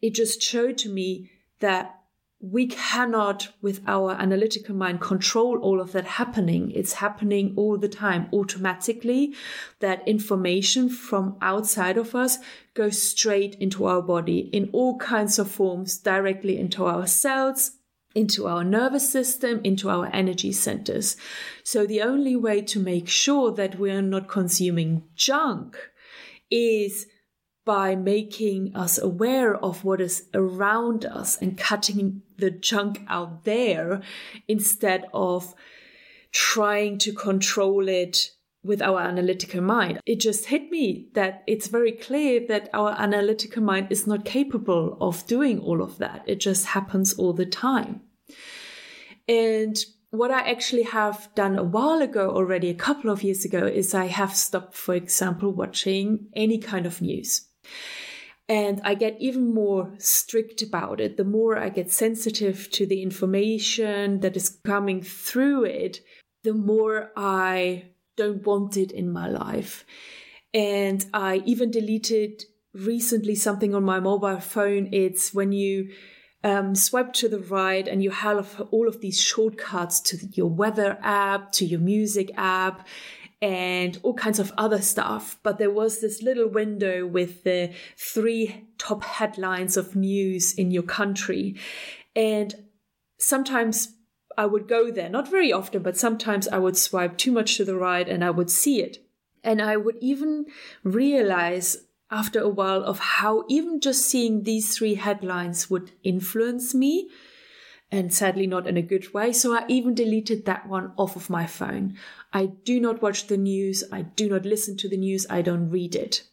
It 0.00 0.14
just 0.14 0.42
showed 0.42 0.78
to 0.78 0.88
me 0.88 1.30
that 1.60 2.00
we 2.40 2.66
cannot, 2.66 3.48
with 3.62 3.80
our 3.86 4.12
analytical 4.12 4.74
mind, 4.74 5.00
control 5.00 5.58
all 5.58 5.80
of 5.80 5.92
that 5.92 6.04
happening. 6.04 6.70
It's 6.72 6.94
happening 6.94 7.54
all 7.56 7.78
the 7.78 7.88
time 7.88 8.28
automatically. 8.32 9.34
That 9.80 10.06
information 10.06 10.90
from 10.90 11.36
outside 11.40 11.96
of 11.96 12.14
us 12.14 12.38
goes 12.74 13.00
straight 13.00 13.54
into 13.54 13.86
our 13.86 14.02
body 14.02 14.50
in 14.52 14.68
all 14.72 14.98
kinds 14.98 15.38
of 15.38 15.50
forms, 15.50 15.96
directly 15.96 16.58
into 16.58 16.84
our 16.84 17.06
cells, 17.06 17.72
into 18.14 18.46
our 18.46 18.64
nervous 18.64 19.10
system, 19.10 19.60
into 19.64 19.88
our 19.88 20.10
energy 20.12 20.52
centers. 20.52 21.16
So 21.64 21.86
the 21.86 22.02
only 22.02 22.36
way 22.36 22.60
to 22.62 22.78
make 22.78 23.08
sure 23.08 23.50
that 23.52 23.78
we 23.78 23.90
are 23.90 24.02
not 24.02 24.28
consuming 24.28 25.04
junk 25.14 25.76
is 26.50 27.06
by 27.66 27.96
making 27.96 28.74
us 28.74 28.96
aware 28.96 29.56
of 29.56 29.84
what 29.84 30.00
is 30.00 30.28
around 30.32 31.04
us 31.04 31.36
and 31.42 31.58
cutting 31.58 32.22
the 32.38 32.50
junk 32.50 33.02
out 33.08 33.44
there 33.44 34.00
instead 34.46 35.04
of 35.12 35.52
trying 36.32 36.96
to 36.96 37.12
control 37.12 37.88
it 37.88 38.30
with 38.62 38.80
our 38.80 39.00
analytical 39.00 39.60
mind. 39.60 40.00
It 40.06 40.20
just 40.20 40.46
hit 40.46 40.70
me 40.70 41.08
that 41.14 41.42
it's 41.46 41.66
very 41.66 41.92
clear 41.92 42.46
that 42.48 42.70
our 42.72 42.94
analytical 42.98 43.62
mind 43.62 43.88
is 43.90 44.06
not 44.06 44.24
capable 44.24 44.96
of 45.00 45.26
doing 45.26 45.58
all 45.58 45.82
of 45.82 45.98
that. 45.98 46.22
It 46.26 46.40
just 46.40 46.66
happens 46.66 47.14
all 47.14 47.32
the 47.32 47.46
time. 47.46 48.02
And 49.28 49.76
what 50.10 50.30
I 50.30 50.48
actually 50.48 50.84
have 50.84 51.28
done 51.34 51.58
a 51.58 51.64
while 51.64 52.00
ago 52.00 52.30
already, 52.30 52.70
a 52.70 52.74
couple 52.74 53.10
of 53.10 53.24
years 53.24 53.44
ago, 53.44 53.66
is 53.66 53.92
I 53.92 54.06
have 54.06 54.36
stopped, 54.36 54.74
for 54.74 54.94
example, 54.94 55.52
watching 55.52 56.28
any 56.34 56.58
kind 56.58 56.86
of 56.86 57.02
news. 57.02 57.45
And 58.48 58.80
I 58.84 58.94
get 58.94 59.16
even 59.20 59.52
more 59.52 59.92
strict 59.98 60.62
about 60.62 61.00
it. 61.00 61.16
The 61.16 61.24
more 61.24 61.58
I 61.58 61.68
get 61.68 61.90
sensitive 61.90 62.70
to 62.72 62.86
the 62.86 63.02
information 63.02 64.20
that 64.20 64.36
is 64.36 64.60
coming 64.64 65.02
through 65.02 65.64
it, 65.64 66.00
the 66.44 66.54
more 66.54 67.10
I 67.16 67.86
don't 68.16 68.46
want 68.46 68.76
it 68.76 68.92
in 68.92 69.10
my 69.10 69.28
life. 69.28 69.84
And 70.54 71.04
I 71.12 71.42
even 71.44 71.70
deleted 71.72 72.44
recently 72.72 73.34
something 73.34 73.74
on 73.74 73.82
my 73.82 73.98
mobile 73.98 74.40
phone. 74.40 74.90
It's 74.92 75.34
when 75.34 75.50
you 75.50 75.90
um, 76.44 76.76
swipe 76.76 77.12
to 77.14 77.28
the 77.28 77.40
right 77.40 77.86
and 77.88 78.02
you 78.02 78.10
have 78.10 78.62
all 78.70 78.86
of 78.86 79.00
these 79.00 79.20
shortcuts 79.20 80.00
to 80.02 80.18
your 80.32 80.48
weather 80.48 80.98
app, 81.02 81.50
to 81.52 81.64
your 81.64 81.80
music 81.80 82.30
app, 82.36 82.86
and 83.42 83.98
all 84.02 84.14
kinds 84.14 84.38
of 84.38 84.52
other 84.56 84.80
stuff. 84.80 85.38
But 85.42 85.58
there 85.58 85.70
was 85.70 86.00
this 86.00 86.22
little 86.22 86.48
window 86.48 87.06
with 87.06 87.44
the 87.44 87.72
three 87.96 88.68
top 88.78 89.04
headlines 89.04 89.76
of 89.76 89.96
news 89.96 90.54
in 90.54 90.70
your 90.70 90.82
country. 90.82 91.56
And 92.14 92.54
sometimes 93.18 93.94
I 94.38 94.46
would 94.46 94.68
go 94.68 94.90
there, 94.90 95.08
not 95.08 95.30
very 95.30 95.52
often, 95.52 95.82
but 95.82 95.96
sometimes 95.96 96.48
I 96.48 96.58
would 96.58 96.76
swipe 96.76 97.18
too 97.18 97.32
much 97.32 97.56
to 97.56 97.64
the 97.64 97.76
right 97.76 98.08
and 98.08 98.24
I 98.24 98.30
would 98.30 98.50
see 98.50 98.82
it. 98.82 98.98
And 99.42 99.62
I 99.62 99.76
would 99.76 99.96
even 100.00 100.46
realize 100.82 101.76
after 102.10 102.40
a 102.40 102.48
while 102.48 102.84
of 102.84 102.98
how 102.98 103.44
even 103.48 103.80
just 103.80 104.04
seeing 104.04 104.42
these 104.42 104.76
three 104.76 104.94
headlines 104.94 105.68
would 105.68 105.92
influence 106.02 106.74
me 106.74 107.08
and 107.90 108.12
sadly 108.12 108.46
not 108.46 108.66
in 108.66 108.76
a 108.76 108.82
good 108.82 109.12
way. 109.14 109.32
So 109.32 109.54
I 109.54 109.64
even 109.68 109.94
deleted 109.94 110.44
that 110.44 110.68
one 110.68 110.92
off 110.96 111.16
of 111.16 111.30
my 111.30 111.46
phone. 111.46 111.96
I 112.32 112.46
do 112.46 112.80
not 112.80 113.02
watch 113.02 113.28
the 113.28 113.36
news. 113.36 113.84
I 113.92 114.02
do 114.02 114.28
not 114.28 114.44
listen 114.44 114.76
to 114.78 114.88
the 114.88 114.96
news. 114.96 115.26
I 115.30 115.42
don't 115.42 115.70
read 115.70 115.94
it. 115.94 116.24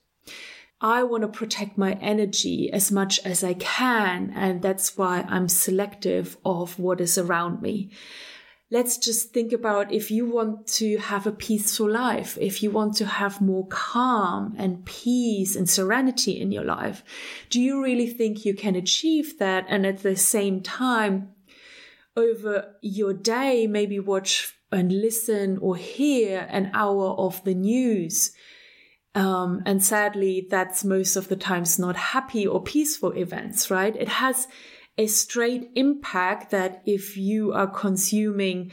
I 0.81 1.03
want 1.03 1.21
to 1.21 1.29
protect 1.29 1.77
my 1.77 1.93
energy 1.93 2.71
as 2.73 2.91
much 2.91 3.19
as 3.25 3.43
I 3.43 3.53
can. 3.53 4.33
And 4.35 4.61
that's 4.61 4.97
why 4.97 5.25
I'm 5.29 5.47
selective 5.47 6.37
of 6.43 6.77
what 6.79 6.99
is 6.99 7.17
around 7.17 7.61
me 7.61 7.91
let's 8.73 8.97
just 8.97 9.31
think 9.31 9.53
about 9.53 9.93
if 9.93 10.09
you 10.09 10.25
want 10.25 10.65
to 10.65 10.97
have 10.97 11.27
a 11.27 11.31
peaceful 11.31 11.87
life, 11.87 12.39
if 12.41 12.63
you 12.63 12.71
want 12.71 12.95
to 12.95 13.05
have 13.05 13.39
more 13.39 13.67
calm 13.67 14.55
and 14.57 14.83
peace 14.83 15.55
and 15.55 15.69
serenity 15.69 16.41
in 16.41 16.51
your 16.51 16.63
life, 16.63 17.03
do 17.51 17.61
you 17.61 17.83
really 17.83 18.07
think 18.07 18.43
you 18.43 18.55
can 18.55 18.75
achieve 18.75 19.37
that? 19.37 19.63
And 19.69 19.85
at 19.85 20.01
the 20.01 20.15
same 20.15 20.59
time, 20.59 21.32
over 22.15 22.75
your 22.81 23.13
day, 23.13 23.67
maybe 23.67 23.99
watch 23.99 24.53
and 24.71 24.91
listen 24.91 25.57
or 25.59 25.75
hear 25.75 26.47
an 26.49 26.71
hour 26.73 27.11
of 27.11 27.43
the 27.43 27.53
news. 27.53 28.31
Um, 29.15 29.61
and 29.65 29.83
sadly, 29.83 30.47
that's 30.49 30.83
most 30.83 31.15
of 31.15 31.27
the 31.27 31.35
times 31.35 31.77
not 31.77 31.95
happy 31.95 32.47
or 32.47 32.63
peaceful 32.63 33.11
events, 33.11 33.69
right? 33.69 33.95
It 33.95 34.09
has 34.09 34.47
a 34.97 35.07
straight 35.07 35.69
impact 35.75 36.51
that 36.51 36.81
if 36.85 37.17
you 37.17 37.53
are 37.53 37.67
consuming 37.67 38.71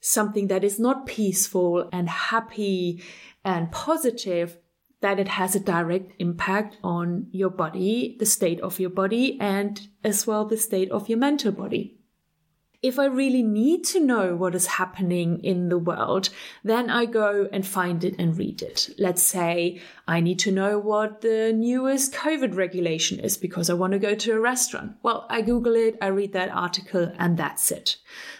something 0.00 0.48
that 0.48 0.64
is 0.64 0.78
not 0.78 1.06
peaceful 1.06 1.88
and 1.92 2.08
happy 2.08 3.02
and 3.44 3.70
positive, 3.72 4.56
that 5.00 5.18
it 5.18 5.28
has 5.28 5.54
a 5.54 5.60
direct 5.60 6.12
impact 6.18 6.76
on 6.82 7.26
your 7.30 7.50
body, 7.50 8.16
the 8.18 8.26
state 8.26 8.60
of 8.60 8.80
your 8.80 8.90
body, 8.90 9.38
and 9.40 9.88
as 10.02 10.26
well 10.26 10.44
the 10.44 10.56
state 10.56 10.90
of 10.90 11.08
your 11.08 11.18
mental 11.18 11.52
body. 11.52 11.97
If 12.80 12.96
I 12.96 13.06
really 13.06 13.42
need 13.42 13.82
to 13.86 13.98
know 13.98 14.36
what 14.36 14.54
is 14.54 14.66
happening 14.66 15.42
in 15.42 15.68
the 15.68 15.78
world, 15.78 16.30
then 16.62 16.88
I 16.90 17.06
go 17.06 17.48
and 17.52 17.66
find 17.66 18.04
it 18.04 18.14
and 18.20 18.38
read 18.38 18.62
it. 18.62 18.90
Let's 18.98 19.22
say 19.22 19.80
I 20.06 20.20
need 20.20 20.38
to 20.40 20.52
know 20.52 20.78
what 20.78 21.20
the 21.20 21.52
newest 21.52 22.12
COVID 22.12 22.54
regulation 22.54 23.18
is 23.18 23.36
because 23.36 23.68
I 23.68 23.74
want 23.74 23.94
to 23.94 23.98
go 23.98 24.14
to 24.14 24.32
a 24.32 24.38
restaurant. 24.40 24.92
Well, 25.02 25.26
I 25.28 25.42
Google 25.42 25.74
it, 25.74 25.98
I 26.00 26.06
read 26.06 26.32
that 26.34 26.50
article, 26.50 27.12
and 27.18 27.36
that's 27.36 27.72
it. 27.72 27.96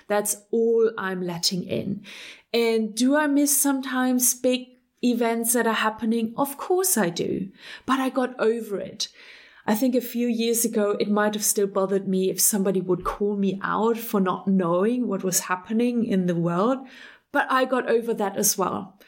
That's 0.06 0.36
all 0.52 0.92
I'm 0.96 1.20
letting 1.20 1.64
in. 1.64 2.04
And 2.52 2.94
do 2.94 3.16
I 3.16 3.26
miss 3.26 3.60
sometimes 3.60 4.34
big 4.34 4.68
events 5.02 5.52
that 5.54 5.66
are 5.66 5.72
happening? 5.72 6.34
Of 6.36 6.56
course 6.56 6.96
I 6.96 7.10
do. 7.10 7.48
But 7.86 7.98
I 7.98 8.08
got 8.08 8.38
over 8.38 8.78
it. 8.78 9.08
I 9.68 9.74
think 9.74 9.94
a 9.94 10.00
few 10.00 10.28
years 10.28 10.64
ago, 10.64 10.96
it 10.98 11.10
might 11.10 11.34
have 11.34 11.44
still 11.44 11.66
bothered 11.66 12.08
me 12.08 12.30
if 12.30 12.40
somebody 12.40 12.80
would 12.80 13.04
call 13.04 13.36
me 13.36 13.60
out 13.62 13.98
for 13.98 14.18
not 14.18 14.48
knowing 14.48 15.06
what 15.06 15.22
was 15.22 15.40
happening 15.40 16.06
in 16.06 16.24
the 16.24 16.34
world. 16.34 16.78
But 17.32 17.48
I 17.50 17.66
got 17.66 17.86
over 17.86 18.14
that 18.14 18.38
as 18.38 18.56
well. 18.56 18.98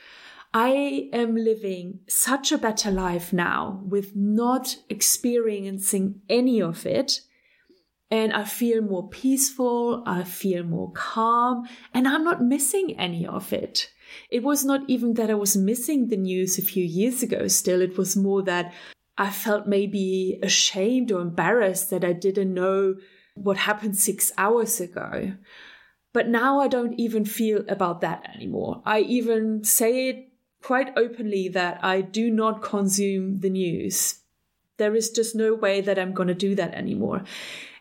I 0.52 1.08
am 1.14 1.34
living 1.34 2.00
such 2.08 2.52
a 2.52 2.58
better 2.58 2.90
life 2.90 3.32
now 3.32 3.80
with 3.86 4.14
not 4.14 4.76
experiencing 4.90 6.20
any 6.28 6.60
of 6.60 6.84
it. 6.84 7.22
And 8.10 8.30
I 8.34 8.44
feel 8.44 8.82
more 8.82 9.08
peaceful. 9.08 10.02
I 10.04 10.24
feel 10.24 10.62
more 10.62 10.92
calm 10.92 11.66
and 11.94 12.06
I'm 12.06 12.22
not 12.22 12.42
missing 12.42 12.98
any 12.98 13.26
of 13.26 13.54
it. 13.54 13.90
It 14.28 14.42
was 14.42 14.62
not 14.62 14.82
even 14.88 15.14
that 15.14 15.30
I 15.30 15.34
was 15.34 15.56
missing 15.56 16.08
the 16.08 16.18
news 16.18 16.58
a 16.58 16.62
few 16.62 16.84
years 16.84 17.22
ago. 17.22 17.48
Still, 17.48 17.80
it 17.80 17.96
was 17.96 18.14
more 18.14 18.42
that 18.42 18.74
I 19.18 19.30
felt 19.30 19.66
maybe 19.66 20.38
ashamed 20.42 21.12
or 21.12 21.20
embarrassed 21.20 21.90
that 21.90 22.04
I 22.04 22.12
didn't 22.12 22.54
know 22.54 22.96
what 23.34 23.56
happened 23.56 23.96
six 23.96 24.32
hours 24.38 24.80
ago. 24.80 25.34
But 26.12 26.28
now 26.28 26.60
I 26.60 26.68
don't 26.68 26.98
even 26.98 27.24
feel 27.24 27.64
about 27.68 28.00
that 28.00 28.28
anymore. 28.34 28.82
I 28.84 29.00
even 29.00 29.62
say 29.62 30.08
it 30.08 30.28
quite 30.62 30.92
openly 30.96 31.48
that 31.48 31.82
I 31.84 32.00
do 32.00 32.30
not 32.30 32.62
consume 32.62 33.40
the 33.40 33.50
news. 33.50 34.20
There 34.76 34.94
is 34.94 35.10
just 35.10 35.34
no 35.34 35.54
way 35.54 35.80
that 35.80 35.98
I'm 35.98 36.12
going 36.12 36.28
to 36.28 36.34
do 36.34 36.54
that 36.56 36.74
anymore. 36.74 37.22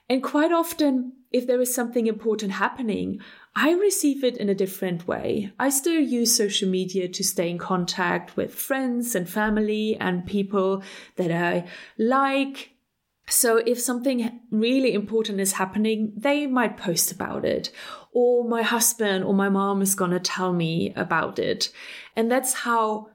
And 0.09 0.24
quite 0.24 0.51
often, 0.51 1.13
if 1.31 1.48
there 1.48 1.62
is 1.62 1.74
something 1.74 2.07
important 2.07 2.53
happening, 2.53 3.19
I 3.62 3.72
receive 3.74 4.24
it 4.24 4.38
in 4.38 4.48
a 4.48 4.56
different 4.56 5.06
way. 5.06 5.51
I 5.60 5.70
still 5.70 6.00
use 6.00 6.34
social 6.34 6.70
media 6.70 7.10
to 7.10 7.24
stay 7.25 7.50
in 7.50 7.58
contact 7.58 8.38
with 8.38 8.56
friends 8.56 9.16
and 9.16 9.30
family 9.30 9.98
and 10.00 10.25
people 10.25 10.82
that 11.18 11.30
I 11.30 11.68
like. 11.98 12.72
So 13.28 13.58
if 13.58 13.78
something 13.78 14.39
really 14.50 14.94
important 14.94 15.42
is 15.42 15.51
happening, 15.51 16.13
they 16.16 16.48
might 16.48 16.78
post 16.78 17.12
about 17.12 17.44
it, 17.44 17.70
or 18.13 18.48
my 18.48 18.62
husband 18.62 19.25
or 19.25 19.34
my 19.34 19.50
mom 19.50 19.82
is 19.82 19.94
going 19.94 20.12
to 20.12 20.22
tell 20.22 20.54
me 20.54 20.94
about 20.96 21.38
it. 21.38 21.70
And 22.16 22.32
that's 22.32 22.54
how 22.54 23.10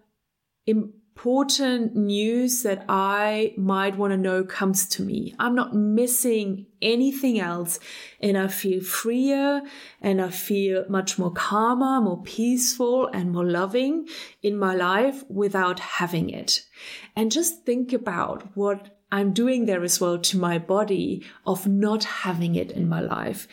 important 1.17 1.95
news 1.95 2.65
that 2.65 2.85
I 2.89 3.55
might 3.57 3.97
want 3.97 4.11
to 4.11 4.17
know 4.17 4.43
comes 4.43 4.87
to 4.89 5.03
me. 5.03 5.33
I'm 5.39 5.55
not 5.55 5.73
missing 5.73 6.67
anything 6.83 7.39
else 7.39 7.79
and 8.21 8.37
I 8.37 8.49
feel 8.49 8.83
freer 8.83 9.63
and 10.03 10.21
I 10.21 10.31
feel 10.31 10.85
much 10.89 11.17
more 11.17 11.33
calmer, 11.33 12.01
more 12.01 12.21
peaceful 12.23 13.07
and 13.07 13.33
more 13.33 13.45
loving 13.45 14.09
in 14.43 14.59
my 14.59 14.75
life 14.75 15.23
without 15.31 15.79
having 15.79 16.31
it. 16.31 16.67
And 17.15 17.31
just 17.31 17.65
think 17.65 17.93
about 17.93 18.57
what 18.57 18.99
I'm 19.13 19.33
doing 19.33 19.67
there 19.67 19.85
as 19.85 20.01
well 20.01 20.19
to 20.19 20.37
my 20.37 20.59
body 20.59 21.25
of 21.47 21.67
not 21.69 22.05
having 22.05 22.57
it 22.57 22.73
in 22.73 22.89
my 22.89 23.01
life. 23.01 23.47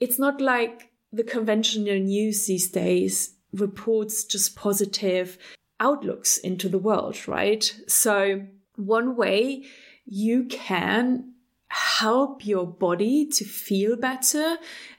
It's 0.00 0.18
not 0.18 0.40
like 0.40 0.90
the 1.12 1.24
conventional 1.24 2.00
news 2.00 2.46
these 2.46 2.68
days 2.68 3.36
reports 3.52 4.24
just 4.24 4.56
positive 4.56 5.38
outlooks 5.80 6.38
into 6.38 6.68
the 6.68 6.78
world, 6.78 7.26
right? 7.26 7.74
So, 7.88 8.46
one 8.76 9.16
way 9.16 9.64
you 10.06 10.44
can 10.44 11.32
help 11.68 12.44
your 12.44 12.66
body 12.66 13.26
to 13.26 13.44
feel 13.44 13.96
better 13.96 14.56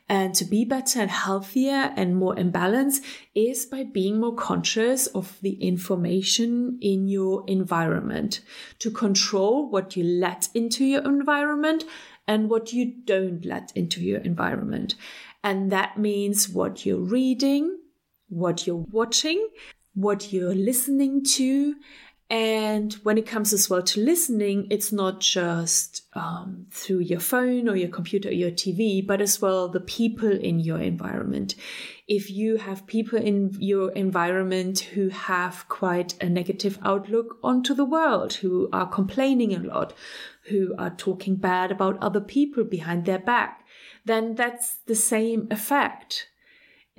and 0.08 0.34
to 0.36 0.46
be 0.46 0.66
better 0.66 1.02
and 1.02 1.12
healthier 1.12 1.94
and 1.96 2.16
more 2.16 2.38
in 2.38 2.52
balance 2.52 3.02
is 3.36 3.66
by 3.66 3.84
being 3.84 4.20
more 4.20 4.36
conscious 4.36 5.08
of 5.08 5.38
the 5.42 5.54
information 5.62 6.78
in 6.82 7.08
your 7.08 7.44
environment 7.48 8.42
to 8.80 8.90
control 8.92 9.70
what 9.70 9.96
you 9.96 10.04
let 10.04 10.48
into 10.54 10.86
your 10.86 11.04
environment 11.04 11.84
and 12.28 12.50
what 12.50 12.72
you 12.72 12.94
don't 13.06 13.46
let 13.46 13.72
into 13.76 14.02
your 14.02 14.20
environment. 14.20 14.96
And 15.44 15.72
that 15.72 15.98
means 15.98 16.48
what 16.48 16.86
you're 16.86 17.00
reading, 17.00 17.78
what 18.30 18.65
you're 18.65 18.86
watching, 18.91 19.46
what 19.93 20.32
you're 20.32 20.56
listening 20.56 21.23
to. 21.23 21.75
And 22.30 22.93
when 23.04 23.17
it 23.17 23.27
comes 23.27 23.51
as 23.51 23.69
well 23.69 23.82
to 23.84 23.99
listening, 23.99 24.67
it's 24.69 24.93
not 24.93 25.19
just 25.19 26.04
um, 26.13 26.65
through 26.71 26.99
your 26.99 27.19
phone 27.19 27.67
or 27.67 27.75
your 27.75 27.89
computer 27.89 28.30
or 28.30 28.32
your 28.32 28.51
TV, 28.51 29.06
but 29.06 29.19
as 29.19 29.41
well 29.41 29.67
the 29.67 29.82
people 29.82 30.32
in 30.32 30.62
your 30.62 30.80
environment. 30.80 31.56
If 32.08 32.32
you 32.32 32.56
have 32.56 32.88
people 32.88 33.19
in 33.19 33.54
your 33.60 33.91
environment 33.91 34.80
who 34.80 35.10
have 35.10 35.65
quite 35.67 36.15
a 36.23 36.30
negative 36.30 36.80
outlook 36.84 37.38
onto 37.43 37.73
the 37.73 37.84
world, 37.84 38.36
who 38.36 38.69
are 38.71 38.88
complaining 38.88 39.54
a 39.54 39.60
lot, 39.60 39.91
who 40.43 40.73
are 40.77 40.91
talking 40.91 41.36
bad 41.36 41.69
about 41.69 42.01
other 42.01 42.21
people 42.21 42.63
behind 42.63 43.04
their 43.04 43.19
back, 43.19 43.65
then 44.06 44.36
that's 44.36 44.77
the 44.86 44.95
same 44.95 45.49
effect 45.51 46.31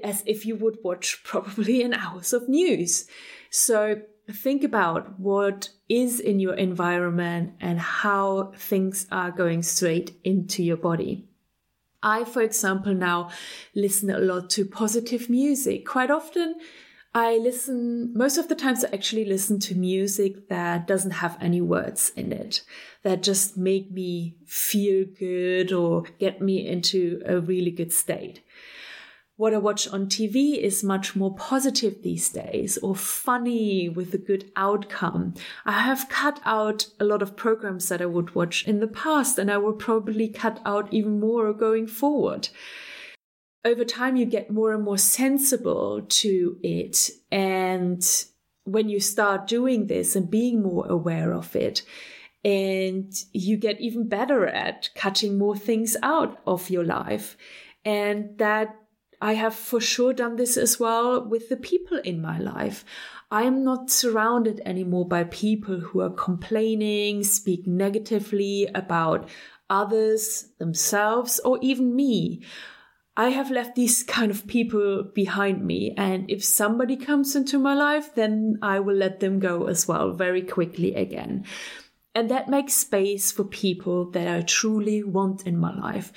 as 0.02 0.22
if 0.26 0.46
you 0.46 0.56
would 0.56 0.78
watch 0.82 1.20
probably 1.24 1.82
an 1.82 1.94
hours 1.94 2.32
of 2.32 2.48
news. 2.48 3.06
So 3.50 4.02
think 4.30 4.64
about 4.64 5.18
what 5.18 5.70
is 5.88 6.20
in 6.20 6.40
your 6.40 6.54
environment 6.54 7.54
and 7.60 7.78
how 7.78 8.52
things 8.56 9.06
are 9.10 9.30
going 9.30 9.62
straight 9.62 10.16
into 10.24 10.62
your 10.62 10.76
body. 10.76 11.26
I, 12.02 12.24
for 12.24 12.42
example, 12.42 12.94
now 12.94 13.30
listen 13.74 14.10
a 14.10 14.18
lot 14.18 14.50
to 14.50 14.64
positive 14.64 15.30
music. 15.30 15.86
Quite 15.86 16.10
often, 16.10 16.56
I 17.14 17.36
listen, 17.36 18.12
most 18.16 18.38
of 18.38 18.48
the 18.48 18.54
times, 18.54 18.84
I 18.84 18.88
actually 18.92 19.26
listen 19.26 19.60
to 19.60 19.74
music 19.74 20.48
that 20.48 20.86
doesn't 20.86 21.10
have 21.12 21.36
any 21.40 21.60
words 21.60 22.10
in 22.16 22.32
it, 22.32 22.62
that 23.02 23.22
just 23.22 23.56
make 23.56 23.92
me 23.92 24.36
feel 24.46 25.04
good 25.04 25.72
or 25.72 26.04
get 26.18 26.40
me 26.40 26.66
into 26.66 27.22
a 27.26 27.38
really 27.38 27.70
good 27.70 27.92
state 27.92 28.42
what 29.42 29.52
I 29.52 29.58
watch 29.58 29.88
on 29.88 30.06
TV 30.06 30.56
is 30.56 30.84
much 30.84 31.16
more 31.16 31.34
positive 31.34 32.04
these 32.04 32.28
days 32.28 32.78
or 32.78 32.94
funny 32.94 33.88
with 33.88 34.14
a 34.14 34.18
good 34.18 34.52
outcome. 34.54 35.34
I 35.66 35.80
have 35.80 36.08
cut 36.08 36.38
out 36.44 36.86
a 37.00 37.04
lot 37.04 37.22
of 37.22 37.34
programs 37.34 37.88
that 37.88 38.00
I 38.00 38.06
would 38.06 38.36
watch 38.36 38.64
in 38.68 38.78
the 38.78 38.86
past 38.86 39.40
and 39.40 39.50
I 39.50 39.56
will 39.56 39.72
probably 39.72 40.28
cut 40.28 40.60
out 40.64 40.86
even 40.92 41.18
more 41.18 41.52
going 41.52 41.88
forward. 41.88 42.50
Over 43.64 43.84
time, 43.84 44.14
you 44.14 44.26
get 44.26 44.52
more 44.52 44.72
and 44.72 44.84
more 44.84 44.96
sensible 44.96 46.02
to 46.02 46.56
it. 46.62 47.10
And 47.32 48.00
when 48.62 48.88
you 48.88 49.00
start 49.00 49.48
doing 49.48 49.88
this 49.88 50.14
and 50.14 50.30
being 50.30 50.62
more 50.62 50.86
aware 50.86 51.32
of 51.34 51.56
it, 51.56 51.82
and 52.44 53.12
you 53.32 53.56
get 53.56 53.80
even 53.80 54.08
better 54.08 54.46
at 54.46 54.90
cutting 54.94 55.36
more 55.36 55.56
things 55.56 55.96
out 56.00 56.38
of 56.46 56.70
your 56.70 56.84
life. 56.84 57.36
And 57.84 58.38
that 58.38 58.76
I 59.22 59.34
have 59.34 59.54
for 59.54 59.80
sure 59.80 60.12
done 60.12 60.34
this 60.34 60.56
as 60.56 60.80
well 60.80 61.24
with 61.24 61.48
the 61.48 61.56
people 61.56 61.98
in 61.98 62.20
my 62.20 62.40
life. 62.40 62.84
I 63.30 63.44
am 63.44 63.62
not 63.62 63.88
surrounded 63.88 64.60
anymore 64.66 65.06
by 65.06 65.24
people 65.24 65.78
who 65.78 66.00
are 66.00 66.10
complaining, 66.10 67.22
speak 67.22 67.64
negatively 67.64 68.68
about 68.74 69.28
others, 69.70 70.48
themselves, 70.58 71.38
or 71.44 71.58
even 71.62 71.94
me. 71.94 72.42
I 73.16 73.28
have 73.28 73.52
left 73.52 73.76
these 73.76 74.02
kind 74.02 74.32
of 74.32 74.48
people 74.48 75.04
behind 75.14 75.64
me. 75.64 75.94
And 75.96 76.28
if 76.28 76.44
somebody 76.44 76.96
comes 76.96 77.36
into 77.36 77.60
my 77.60 77.74
life, 77.74 78.16
then 78.16 78.58
I 78.60 78.80
will 78.80 78.96
let 78.96 79.20
them 79.20 79.38
go 79.38 79.68
as 79.68 79.86
well 79.86 80.12
very 80.12 80.42
quickly 80.42 80.96
again. 80.96 81.44
And 82.12 82.28
that 82.30 82.48
makes 82.48 82.74
space 82.74 83.30
for 83.30 83.44
people 83.44 84.10
that 84.10 84.26
I 84.26 84.42
truly 84.42 85.04
want 85.04 85.46
in 85.46 85.56
my 85.58 85.74
life 85.74 86.12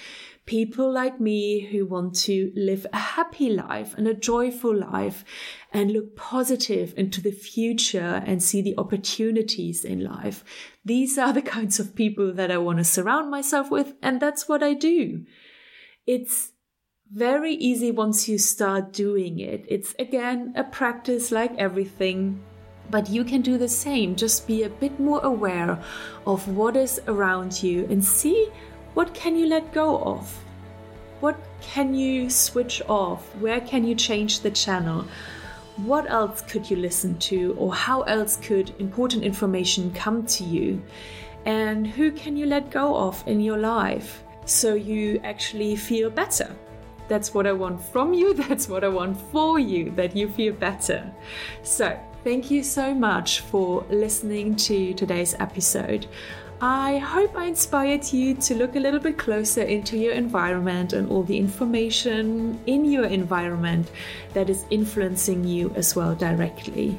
people 0.45 0.91
like 0.91 1.19
me 1.19 1.61
who 1.71 1.85
want 1.85 2.15
to 2.15 2.51
live 2.55 2.85
a 2.93 2.97
happy 2.97 3.49
life 3.49 3.95
and 3.97 4.07
a 4.07 4.13
joyful 4.13 4.75
life 4.75 5.25
and 5.73 5.91
look 5.91 6.15
positive 6.15 6.93
into 6.95 7.19
the 7.19 7.31
future 7.31 8.21
and 8.25 8.43
see 8.43 8.61
the 8.61 8.77
opportunities 8.77 9.83
in 9.83 10.03
life. 10.03 10.43
These 10.83 11.17
are 11.17 11.33
the 11.33 11.41
kinds 11.55 11.79
of 11.79 11.95
people 11.95 12.31
that 12.33 12.51
I 12.51 12.57
want 12.57 12.77
to 12.77 12.83
surround 12.83 13.31
myself 13.31 13.71
with, 13.71 13.93
and 14.01 14.19
that's 14.19 14.47
what 14.47 14.61
I 14.61 14.73
do. 14.73 15.25
It's 16.05 16.51
very 17.11 17.53
easy 17.53 17.91
once 17.91 18.27
you 18.29 18.37
start 18.37 18.93
doing 18.93 19.39
it. 19.39 19.65
It's 19.67 19.95
again 19.97 20.53
a 20.55 20.63
practice 20.63 21.31
like 21.31 21.55
everything. 21.57 22.41
But 22.87 23.09
you 23.09 23.23
can 23.23 23.41
do 23.41 23.57
the 23.57 23.67
same. 23.67 24.15
Just 24.15 24.45
be 24.45 24.61
a 24.61 24.69
bit 24.69 24.99
more 24.99 25.19
aware 25.21 25.81
of 26.27 26.47
what 26.47 26.77
is 26.77 27.01
around 27.07 27.63
you 27.63 27.87
and 27.89 28.05
see 28.05 28.51
what 28.95 29.13
can 29.13 29.35
you 29.35 29.45
let 29.45 29.73
go 29.73 29.99
of? 29.99 30.33
What 31.19 31.37
can 31.59 31.93
you 31.93 32.29
switch 32.29 32.81
off? 32.87 33.23
Where 33.35 33.59
can 33.59 33.85
you 33.85 33.93
change 33.93 34.39
the 34.39 34.51
channel? 34.51 35.05
What 35.75 36.09
else 36.09 36.41
could 36.41 36.69
you 36.69 36.77
listen 36.77 37.17
to, 37.19 37.53
or 37.59 37.75
how 37.75 38.03
else 38.03 38.37
could 38.37 38.73
important 38.79 39.25
information 39.25 39.91
come 39.91 40.25
to 40.27 40.45
you? 40.45 40.81
And 41.45 41.85
who 41.85 42.09
can 42.13 42.37
you 42.37 42.45
let 42.45 42.71
go 42.71 42.95
of 42.95 43.21
in 43.27 43.41
your 43.41 43.57
life 43.57 44.23
so 44.45 44.75
you 44.75 45.19
actually 45.25 45.75
feel 45.75 46.09
better? 46.09 46.55
That's 47.09 47.33
what 47.33 47.45
I 47.45 47.51
want 47.51 47.81
from 47.81 48.13
you. 48.13 48.33
That's 48.47 48.69
what 48.69 48.85
I 48.85 48.87
want 48.87 49.19
for 49.29 49.59
you, 49.59 49.91
that 49.91 50.15
you 50.15 50.29
feel 50.29 50.53
better. 50.53 51.13
So, 51.63 51.99
thank 52.23 52.49
you 52.49 52.63
so 52.63 52.93
much 52.93 53.41
for 53.41 53.85
listening 53.89 54.55
to 54.55 54.93
today's 54.93 55.35
episode. 55.39 56.07
I 56.61 56.97
hope 56.97 57.35
I 57.35 57.45
inspired 57.45 58.11
you 58.13 58.33
to 58.35 58.55
look 58.55 58.75
a 58.75 58.79
little 58.79 58.99
bit 58.99 59.17
closer 59.17 59.61
into 59.61 59.97
your 59.97 60.13
environment 60.13 60.93
and 60.93 61.09
all 61.09 61.23
the 61.23 61.37
information 61.37 62.59
in 62.65 62.85
your 62.85 63.05
environment 63.05 63.91
that 64.33 64.49
is 64.49 64.65
influencing 64.69 65.43
you 65.43 65.71
as 65.75 65.95
well 65.95 66.15
directly. 66.15 66.97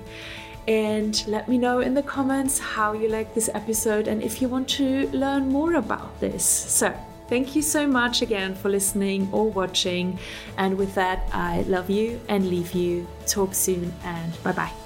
And 0.68 1.26
let 1.26 1.48
me 1.48 1.58
know 1.58 1.80
in 1.80 1.94
the 1.94 2.02
comments 2.02 2.58
how 2.58 2.92
you 2.92 3.08
like 3.08 3.34
this 3.34 3.48
episode 3.54 4.08
and 4.08 4.22
if 4.22 4.42
you 4.42 4.48
want 4.48 4.68
to 4.70 5.08
learn 5.10 5.48
more 5.48 5.74
about 5.74 6.20
this. 6.20 6.44
So, 6.44 6.94
Thank 7.28 7.56
you 7.56 7.62
so 7.62 7.88
much 7.88 8.22
again 8.22 8.54
for 8.54 8.68
listening 8.68 9.28
or 9.32 9.50
watching. 9.50 10.18
And 10.58 10.78
with 10.78 10.94
that, 10.94 11.28
I 11.32 11.62
love 11.62 11.90
you 11.90 12.20
and 12.28 12.48
leave 12.48 12.72
you. 12.72 13.06
Talk 13.26 13.52
soon 13.54 13.92
and 14.04 14.42
bye 14.44 14.52
bye. 14.52 14.85